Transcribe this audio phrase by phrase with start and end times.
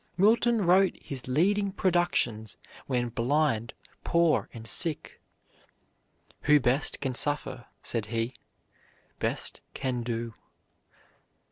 [0.17, 2.57] Milton wrote his leading productions
[2.87, 5.21] when blind, poor, and sick.
[6.45, 8.33] "Who best can suffer," said he,
[9.19, 10.33] "best can do."